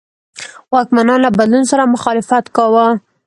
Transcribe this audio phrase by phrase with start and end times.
[0.73, 2.87] واکمنان له بدلون سره مخالفت کاوه.